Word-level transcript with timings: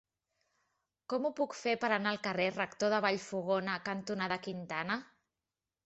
Com 1.13 1.27
ho 1.27 1.31
puc 1.41 1.53
fer 1.59 1.75
per 1.85 1.91
anar 1.99 2.15
al 2.15 2.19
carrer 2.29 2.49
Rector 2.57 2.95
de 2.97 3.05
Vallfogona 3.09 3.79
cantonada 3.93 4.43
Quintana? 4.49 5.03